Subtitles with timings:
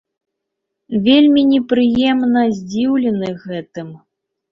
[1.07, 3.93] Вельмі непрыемна здзіўлены гэтым.